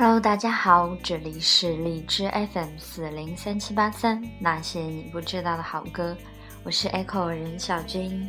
[0.00, 6.16] Hello，大家好，这里是荔枝 FM 四零三七八三，那些你不知道的好歌，
[6.64, 8.26] 我是 Echo 任小军。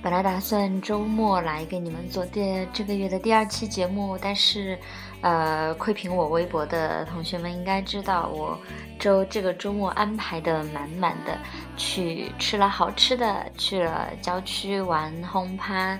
[0.00, 4.78] 本来打算周末来给你们做第这个月的第二期节目，但是，
[5.22, 8.56] 呃，窥屏我微博的同学们应该知道，我
[8.96, 11.36] 周这个周末安排的满满的，
[11.76, 15.98] 去吃了好吃的，去了郊区玩轰趴。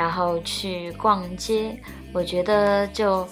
[0.00, 1.78] 然后去逛街，
[2.10, 3.28] 我觉得就，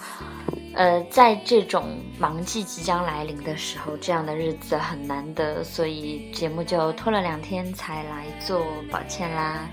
[0.75, 8.61] 呃，在这种忙季即将来临的时候，这样的日子很难得，所以节目就拖了两天才来做，
[8.91, 9.67] 抱歉啦。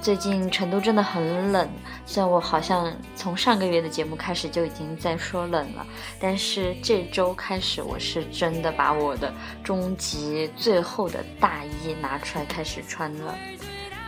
[0.00, 1.68] 最近成都真的很冷，
[2.06, 5.84] 虽然我好像从上个月的节目开始就已经在说冷了，
[6.20, 13.34] 但是这周开始我是真的把我的终极最后的大衣拿出来开始穿了。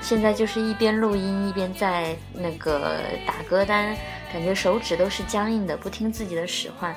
[0.01, 3.95] 现在就是一边录音一边在那个打歌单，
[4.33, 6.95] 感觉手指都是僵硬的，不听自己的使唤，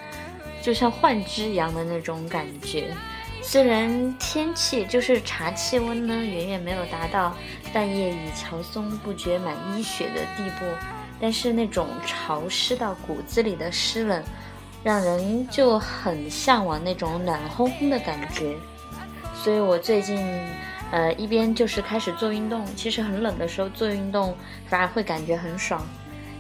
[0.62, 2.96] 就像换肢一样的那种感觉。
[3.42, 7.36] 虽然天气就是茶气温呢，远远没有达到
[7.74, 10.66] 半夜里乔松不觉满衣雪的地步，
[11.20, 14.24] 但是那种潮湿到骨子里的湿冷，
[14.82, 18.56] 让人就很向往那种暖烘烘的感觉。
[19.36, 20.18] 所以我最近。
[20.94, 24.36] 呃，一边就是开始做运动，其实很冷的时候做运动
[24.68, 25.84] 反而会感觉很爽。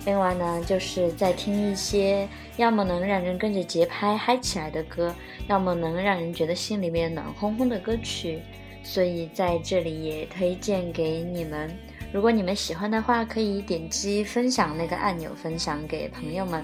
[0.05, 5.11] 另外呢，就是在听一些要么能让人跟着节拍嗨起来的歌，
[5.47, 8.43] 要么能让人觉得心里面暖烘烘的歌曲。
[8.83, 11.75] 所以在这里也推荐给你们，
[12.11, 16.63] 如果你们喜欢的话，可以点击分享那个按钮，分享给朋友们。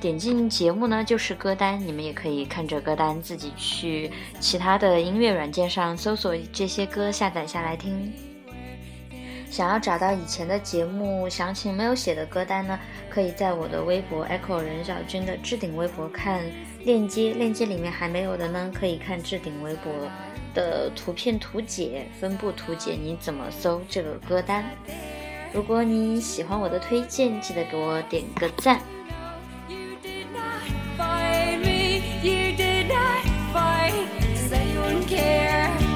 [0.00, 8.12] 点进节目呢，就是歌单，你们也可以看着歌单自己去其他的音乐软件上搜索这些歌，下载下来听。
[9.50, 12.78] 想要找到以前的节目详情没有写的歌单呢，
[13.10, 16.42] 可以在我的微博 Echo 任小军的置顶微博看
[16.84, 19.92] 链接，链接里面还没有的呢，可以看置顶微博
[20.54, 24.64] 的图片图解分布图解，你怎么搜这个歌单？
[25.52, 28.80] 如果你喜欢我的推荐，记得给我点个赞。
[30.98, 33.22] fight me, you did not
[33.52, 35.87] fight, cause I don't care.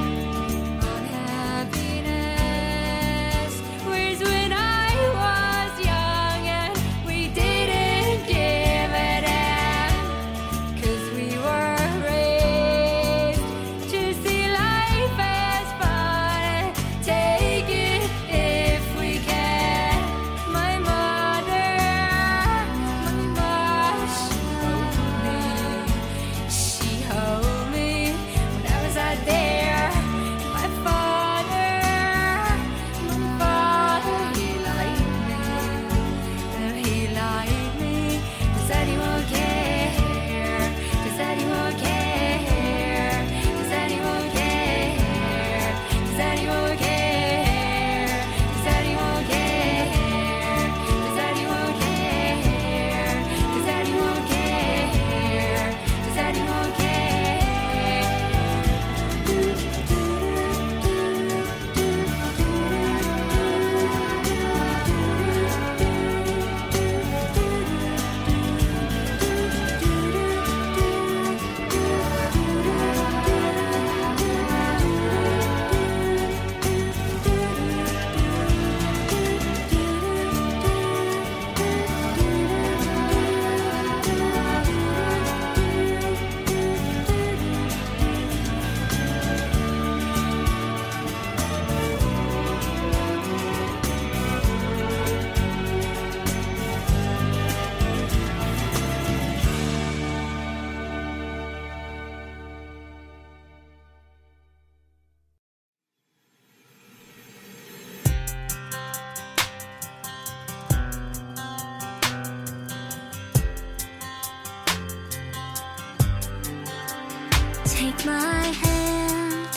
[117.75, 119.49] Take my hand,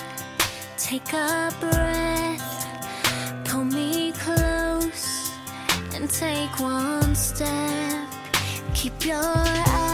[0.78, 2.66] take a breath,
[3.44, 5.30] pull me close,
[5.94, 8.08] and take one step.
[8.74, 9.85] Keep your eyes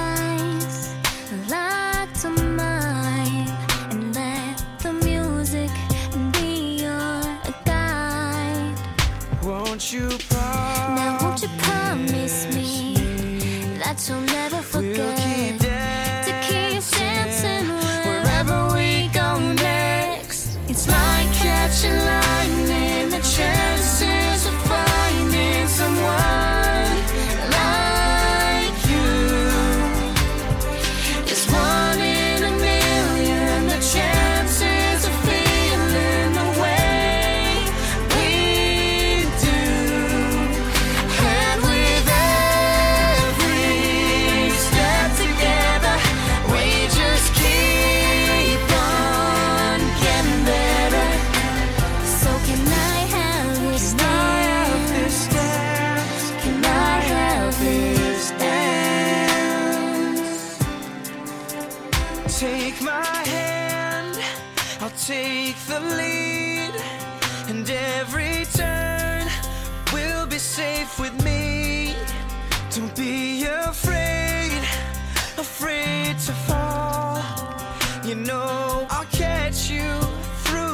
[79.53, 80.01] you
[80.45, 80.73] through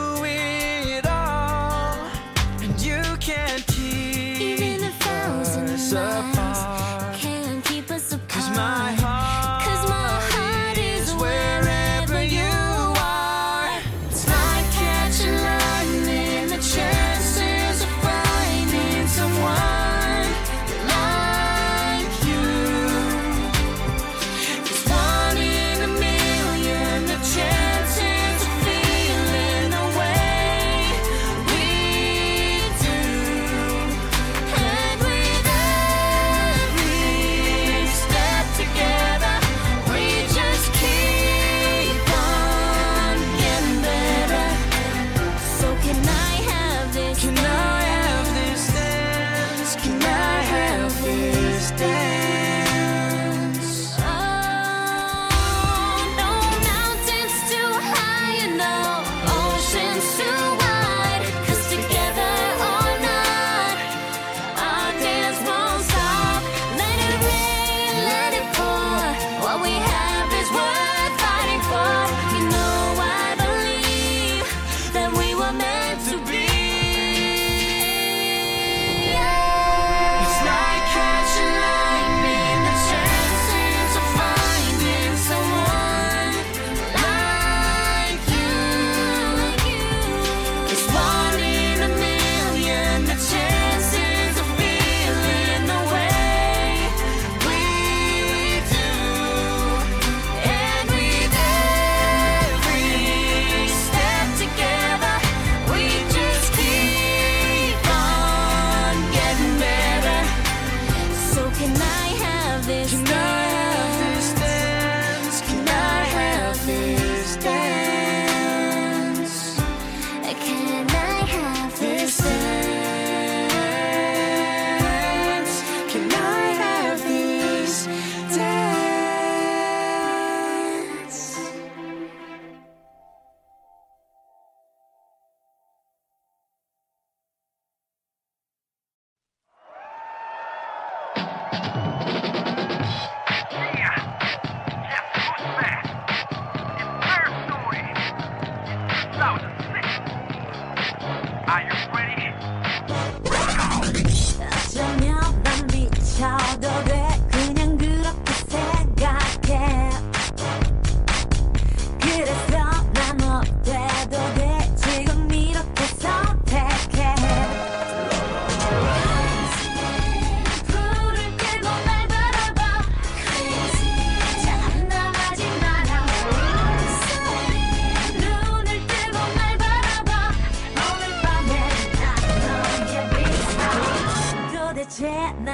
[5.88, 6.37] surface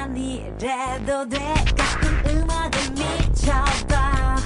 [0.04, 1.54] 시간이라도 돼.
[1.76, 4.36] 같은 음악에 미쳐봐.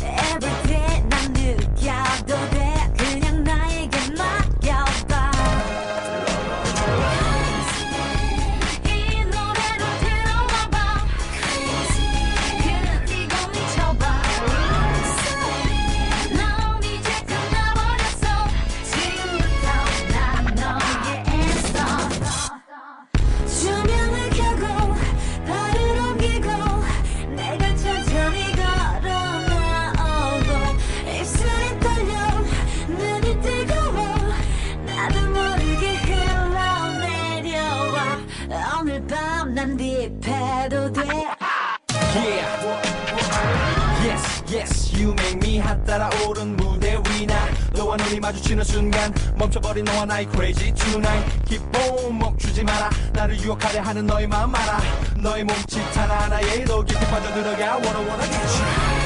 [0.00, 2.63] Everyday 난 느껴도 돼.
[48.64, 51.44] 순간 멈춰버린 너와 나의 crazy tonight.
[51.44, 52.90] 기쁨 멈추지 마라.
[53.12, 54.80] 나를 유혹하려 하는 너의 마음 알아.
[55.16, 57.76] 너의 몸짓 하나하나에 더 깊이 빠져들어가.
[57.76, 59.03] Wanna wanna get you.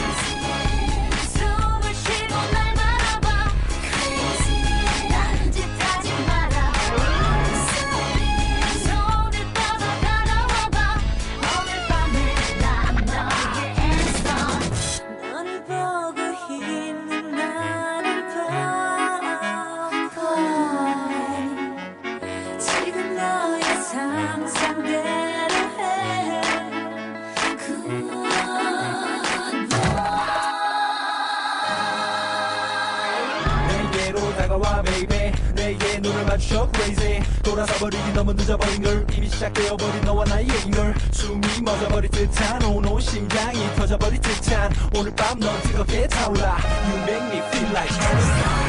[36.29, 37.23] 맞춰 crazy.
[37.43, 43.01] 돌아서 버리기 너무 늦어버린 걸 이미 시작되어버린 너와 나의 얘긴 걸 숨이 멎어버릴 듯한 온온
[43.01, 46.59] 심장이 터져버릴 듯한 오늘 밤 넌 뜨겁게 타올라.
[46.91, 48.68] You make me feel like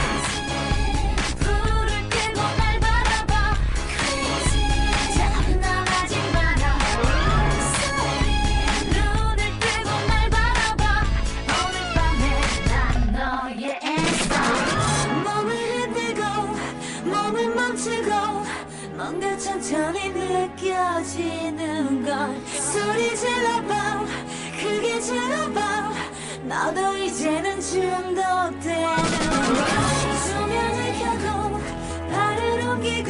[21.00, 22.36] 느껴지는 걸.
[22.46, 24.06] 소리 질러봐.
[24.60, 25.94] 크게 질러봐.
[26.44, 29.68] 나도 이제는 중독되는 걸
[30.28, 31.60] 조명을 켜고
[32.12, 33.10] 발을 옮기고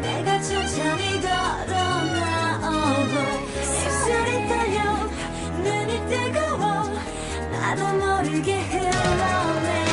[0.00, 1.72] 내가 천천히 걸어
[2.04, 3.14] 나오고
[3.58, 4.94] 입술이 떨려
[5.62, 6.64] 눈이 뜨거워
[7.52, 9.91] 나도 모르게 흘러내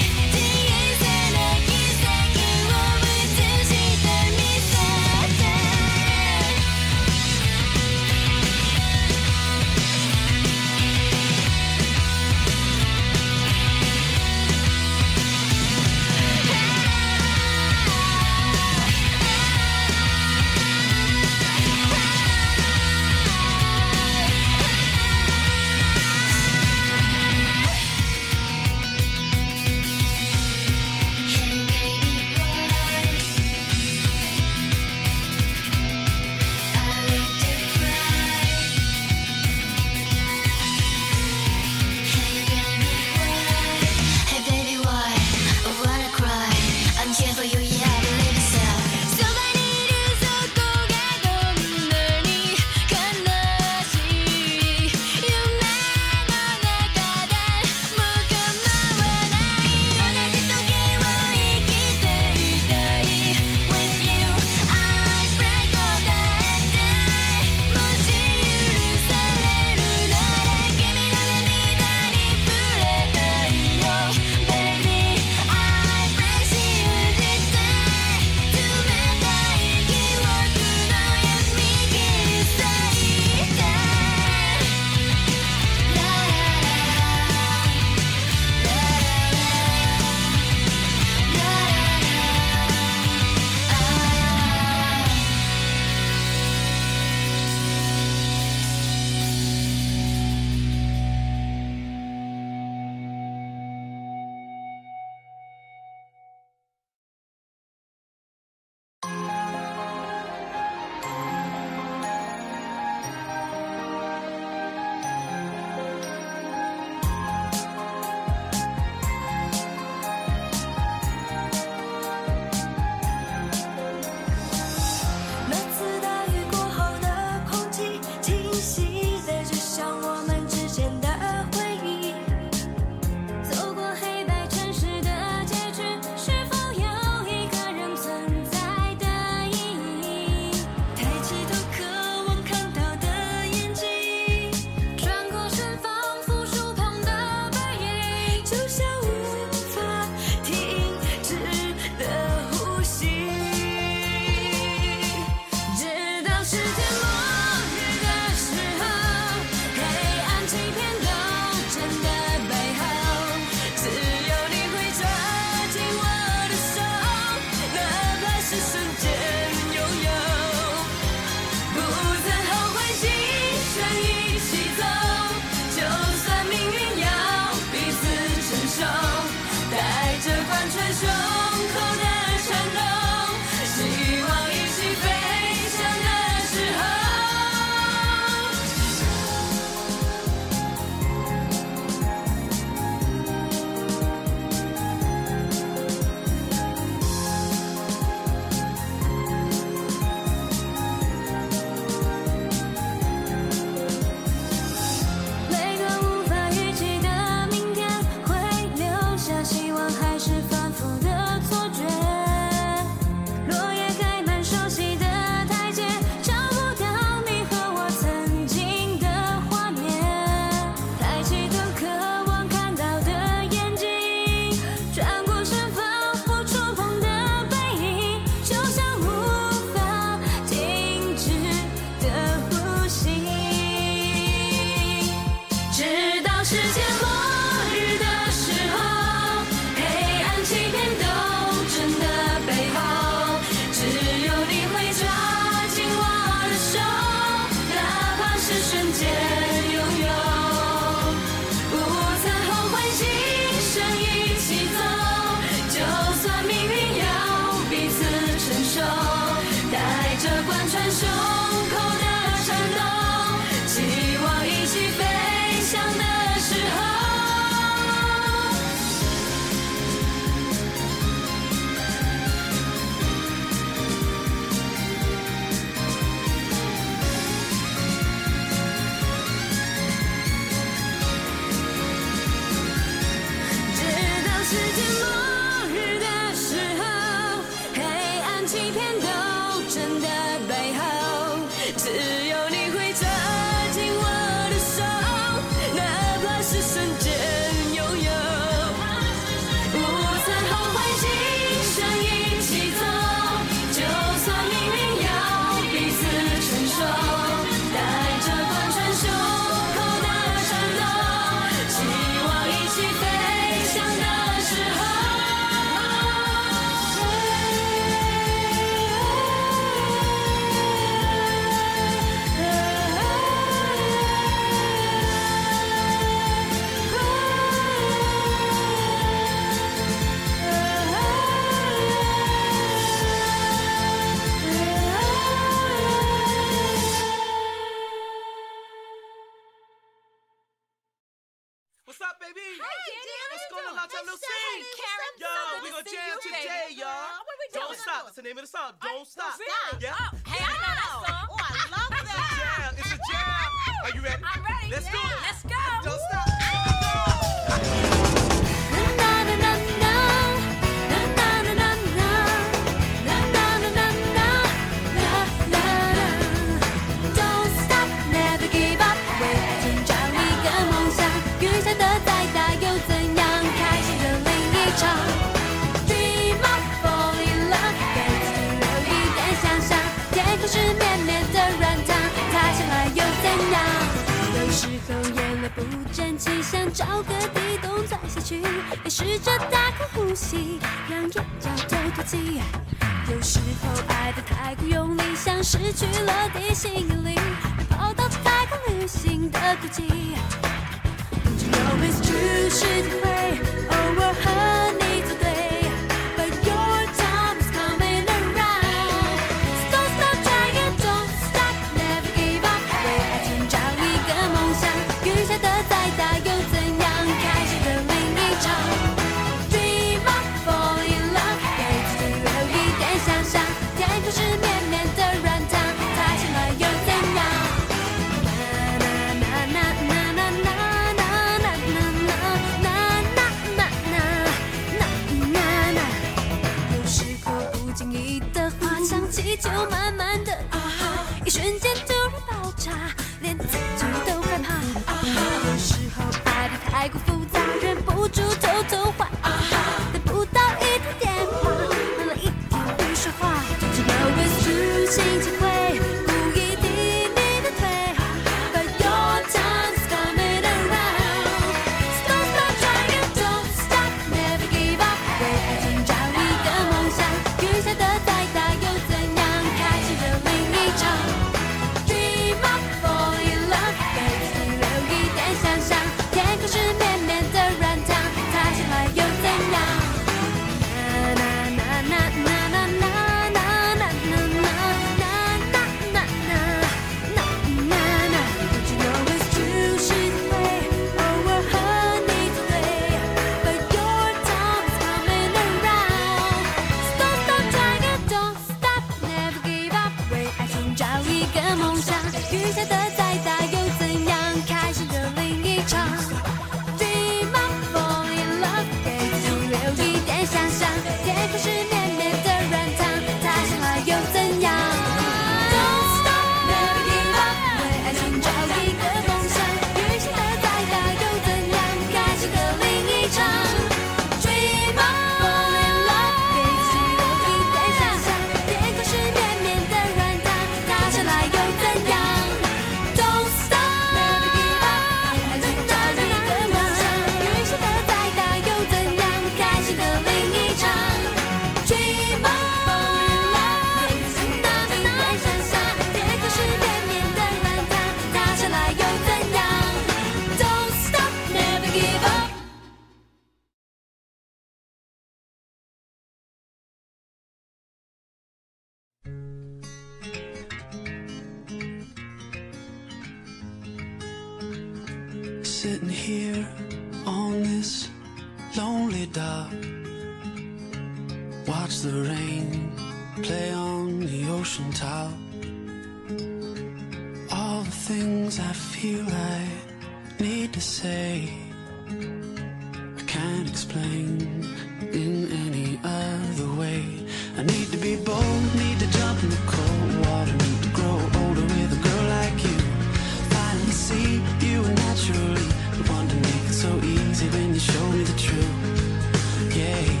[597.11, 599.55] easy when you show me the truth.
[599.55, 600.00] Yeah.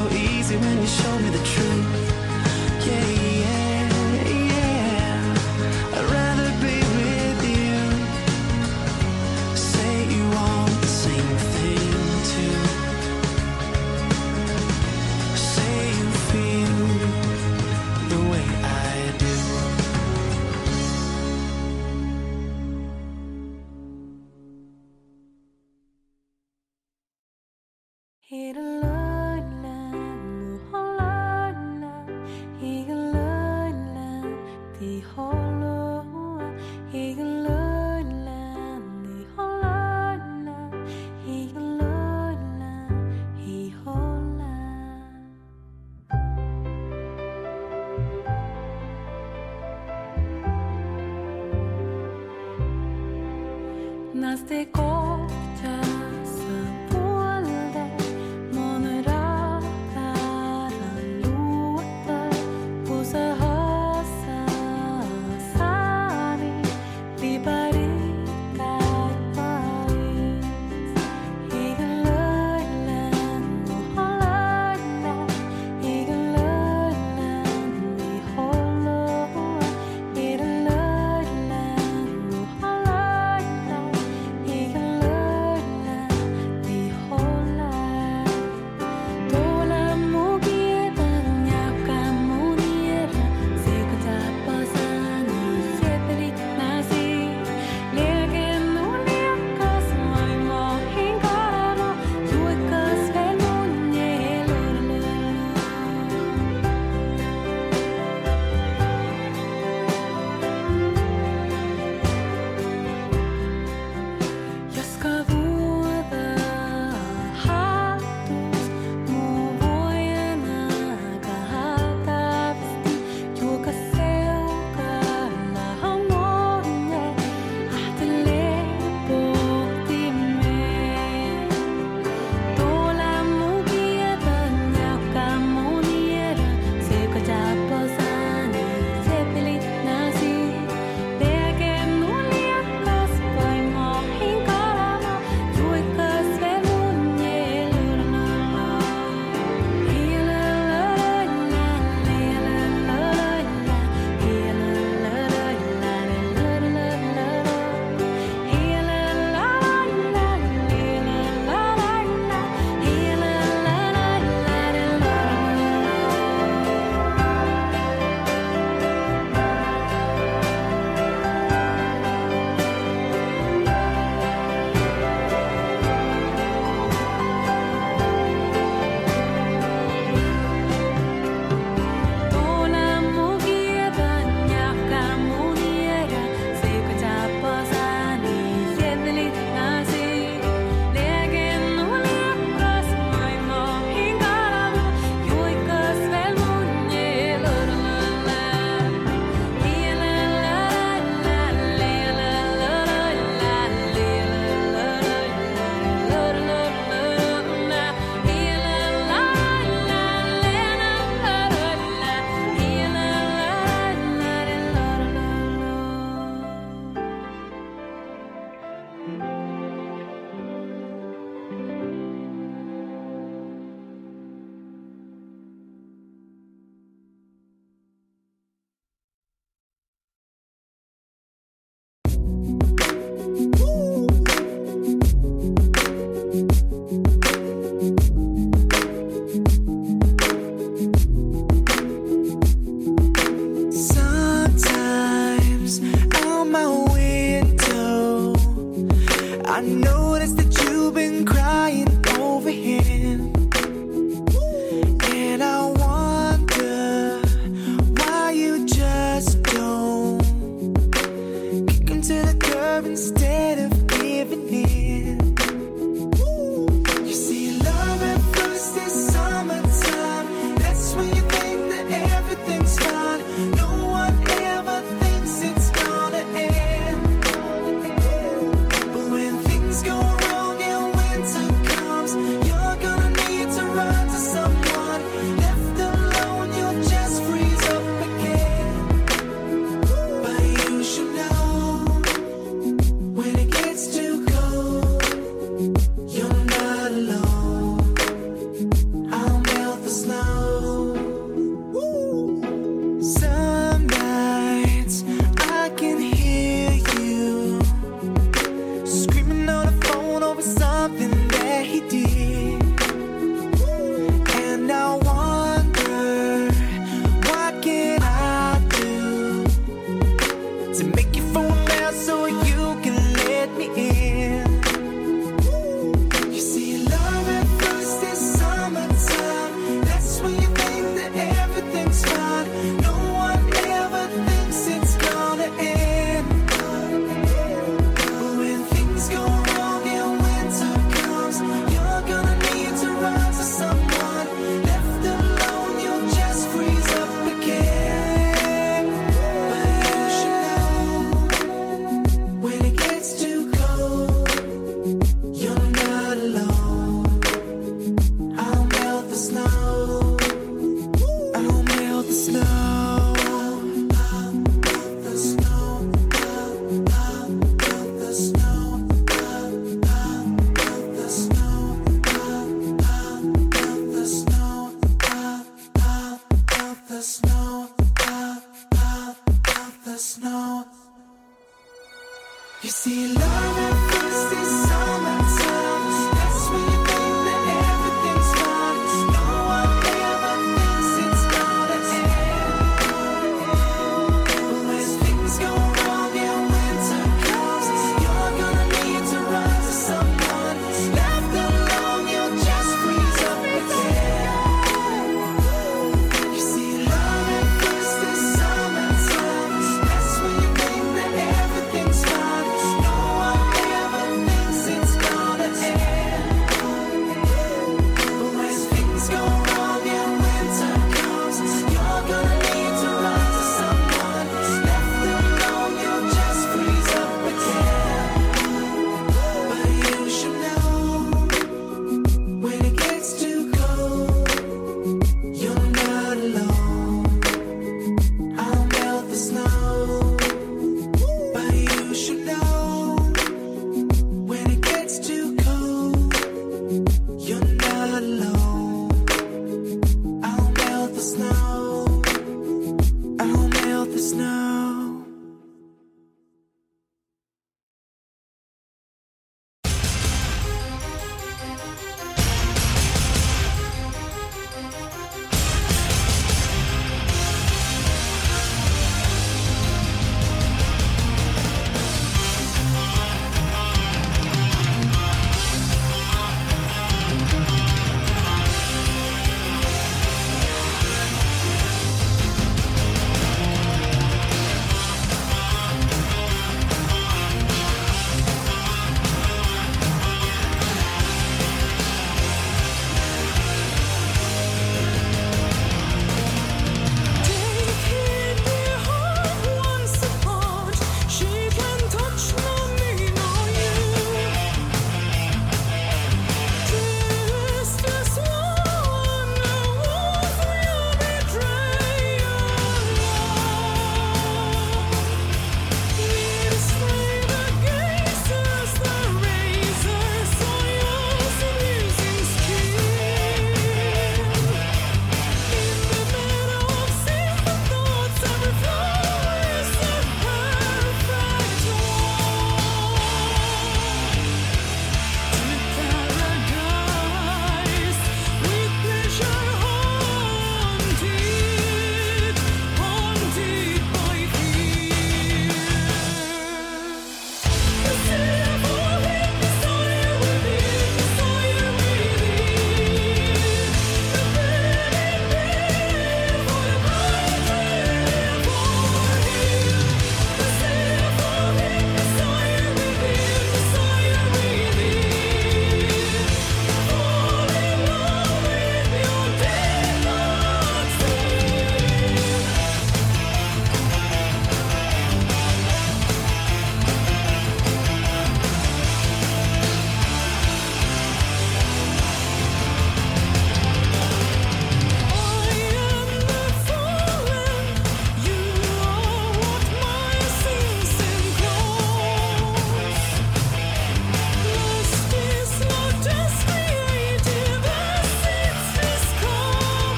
[0.00, 1.69] so easy when you show me the truth.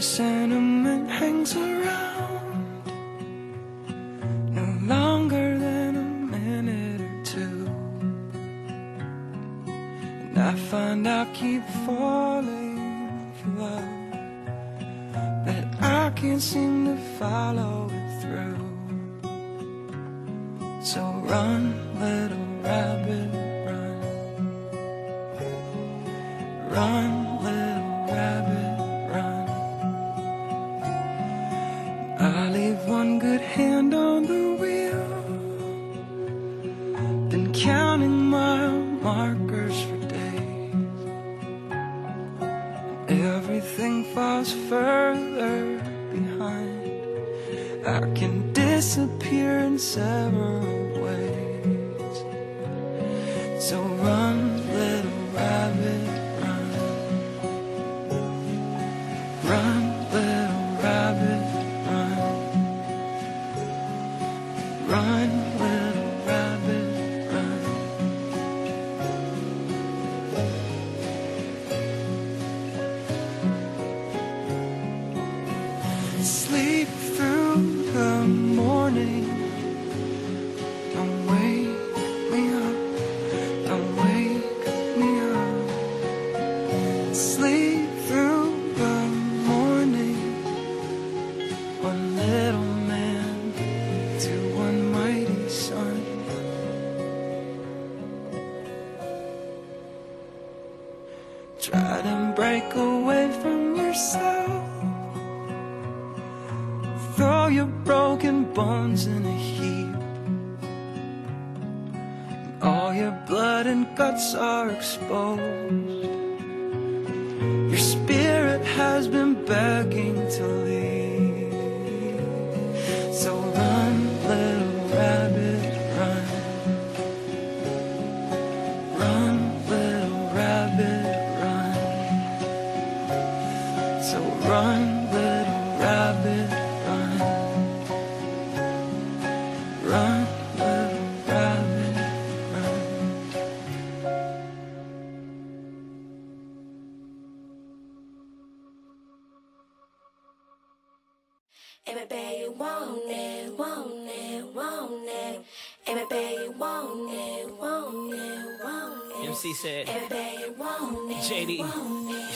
[0.00, 2.86] Every sentiment hangs around.
[4.48, 7.68] No longer than a minute or two.
[9.66, 18.22] And I find I keep falling for love That I can't seem to follow it
[18.22, 18.56] through.
[20.82, 21.89] So run.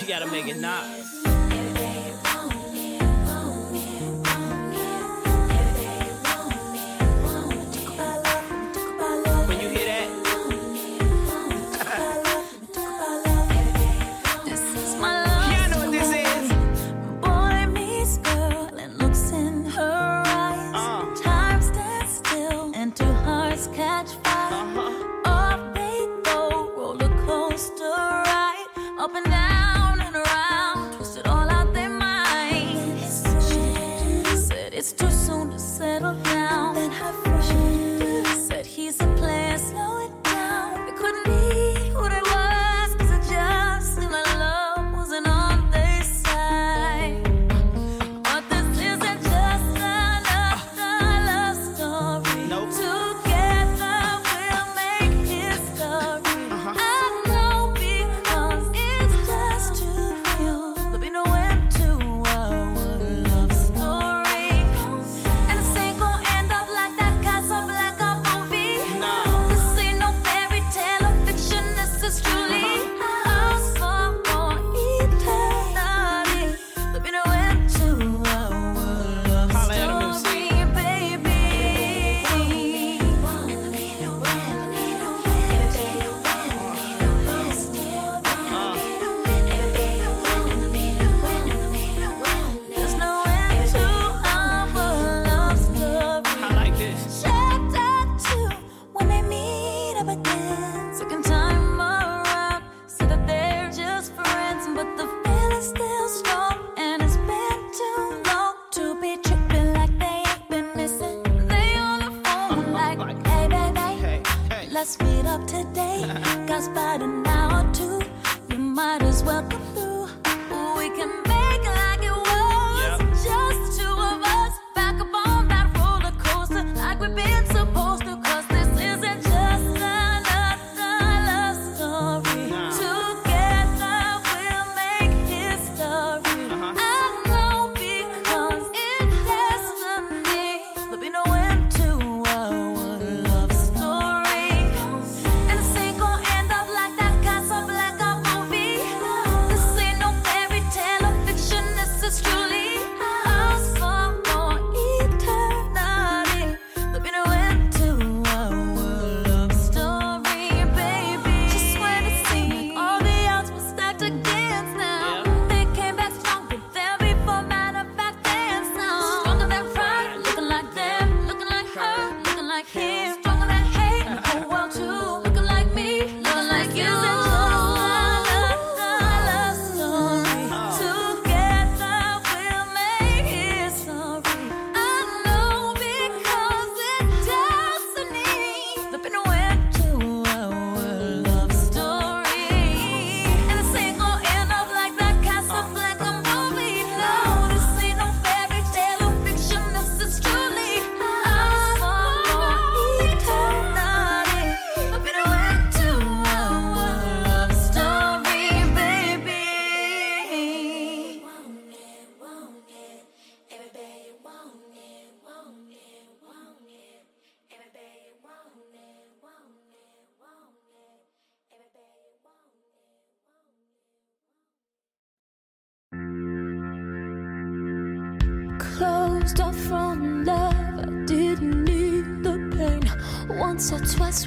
[0.00, 1.03] You gotta make it knock.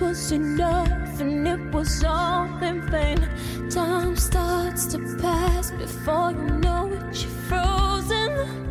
[0.01, 3.17] was enough and it was all in vain.
[3.69, 8.66] Time starts to pass before you know it, you're frozen.